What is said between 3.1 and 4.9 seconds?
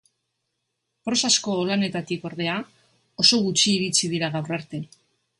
oso gutxi iritsi dira gaur arte.